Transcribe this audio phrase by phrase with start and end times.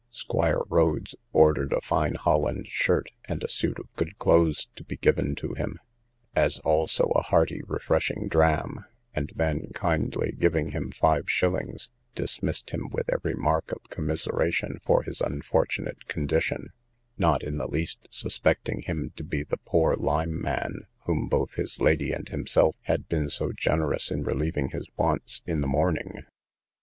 [0.09, 4.97] Squire Rhodes ordered a fine Holland shirt, and a suit of good clothes to be
[4.97, 5.77] given to him,
[6.35, 8.83] as also a hearty refreshing dram;
[9.13, 15.03] and then, kindly giving him five shillings, dismissed him with every mark of commiseration for
[15.03, 16.69] his unfortunate condition,
[17.19, 21.79] not in the least suspecting him to be the poor Lyme man, whom both his
[21.79, 26.25] lady and himself had been so generous in relieving his wants in the morning.